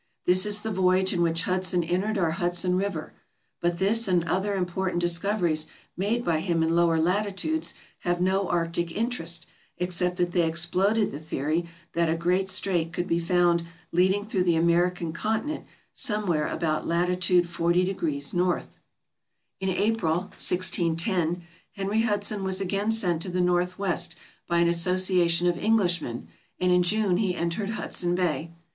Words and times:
This 0.25 0.47
is 0.47 0.61
the 0.61 0.71
voyage 0.71 1.13
in 1.13 1.21
which 1.21 1.43
Hudson 1.43 1.83
entered 1.83 2.17
our 2.17 2.31
Hudson 2.31 2.75
River; 2.75 3.13
but 3.59 3.77
this 3.77 4.07
and 4.07 4.23
other 4.23 4.55
important 4.55 4.99
dis 4.99 5.19
coveries 5.19 5.67
made 5.95 6.25
by 6.25 6.39
him 6.39 6.63
in 6.63 6.75
lower 6.75 6.99
latitudes 6.99 7.75
have 7.99 8.19
no 8.19 8.49
arctic 8.49 8.91
interest, 8.91 9.45
except 9.77 10.15
that 10.17 10.31
they 10.31 10.41
exploded 10.47 11.11
the 11.11 11.19
theory 11.19 11.67
that 11.93 12.09
a 12.09 12.17
great 12.17 12.49
strait 12.49 12.91
could 12.91 13.05
be 13.05 13.19
found 13.19 13.63
leading 13.91 14.25
through 14.25 14.43
the 14.45 14.55
American 14.55 15.13
continent 15.13 15.65
somewhere 15.93 16.47
about 16.47 16.87
lat. 16.87 17.23
400 17.23 17.89
N. 17.89 18.47
In 19.59 19.69
April, 19.69 20.15
1610, 20.17 21.43
Henry 21.73 22.01
Hudson 22.01 22.43
was 22.43 22.59
again 22.59 22.91
sent 22.91 23.21
to 23.21 23.29
the 23.29 23.39
North 23.39 23.77
west 23.77 24.15
by 24.47 24.57
an 24.57 24.67
association 24.67 25.45
of 25.45 25.59
Englishmen, 25.59 26.27
and 26.59 26.71
in 26.71 26.81
June 26.81 27.17
he 27.17 27.35
entered 27.35 27.69
Hudson 27.77 28.15
Bay. 28.15 28.49